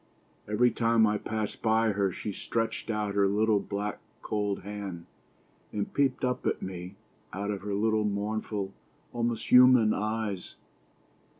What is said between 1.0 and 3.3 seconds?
I passed by her she stretched out her